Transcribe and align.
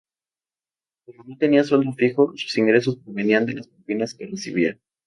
Como 1.05 1.23
no 1.25 1.37
tenía 1.37 1.63
sueldo 1.63 1.93
fijo, 1.93 2.33
sus 2.35 2.57
ingresos 2.57 2.97
provenían 2.97 3.45
de 3.45 3.53
las 3.53 3.67
propinas 3.67 4.15
que 4.15 4.25
recibía. 4.25 4.79